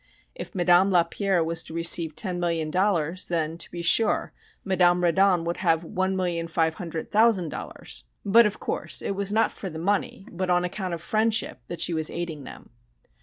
If 0.33 0.55
Madame 0.55 0.89
Lapierre 0.89 1.43
was 1.43 1.61
to 1.61 1.75
receive 1.75 2.15
ten 2.15 2.39
million 2.39 2.71
dollars, 2.71 3.27
then, 3.27 3.55
to 3.59 3.69
be 3.69 3.83
sure, 3.83 4.33
Madame 4.65 5.03
Reddon 5.03 5.43
would 5.43 5.57
have 5.57 5.83
one 5.83 6.15
million 6.15 6.47
five 6.47 6.73
hundred 6.73 7.11
thouand 7.11 7.49
dollars; 7.51 8.05
but, 8.25 8.47
of 8.47 8.59
course, 8.59 9.03
it 9.03 9.11
was 9.11 9.31
not 9.31 9.51
for 9.51 9.69
the 9.69 9.77
money, 9.77 10.25
but 10.31 10.49
on 10.49 10.65
account 10.65 10.95
of 10.95 11.03
friendship, 11.03 11.59
that 11.67 11.81
she 11.81 11.93
was 11.93 12.09
aiding 12.09 12.45
them. 12.45 12.71